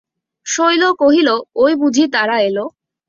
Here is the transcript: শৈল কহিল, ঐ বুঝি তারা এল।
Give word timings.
শৈল 0.45 0.83
কহিল, 0.99 1.29
ঐ 1.55 1.65
বুঝি 1.75 2.05
তারা 2.13 2.35
এল। 2.41 2.57